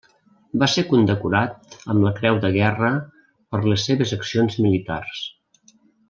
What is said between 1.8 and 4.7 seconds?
amb la Creu de Guerra per les seves accions